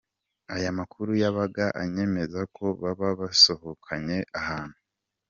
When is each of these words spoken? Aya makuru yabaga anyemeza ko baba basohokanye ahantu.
Aya 0.55 0.69
makuru 0.79 1.11
yabaga 1.23 1.65
anyemeza 1.81 2.39
ko 2.55 2.65
baba 2.81 3.07
basohokanye 3.19 4.17
ahantu. 4.39 4.77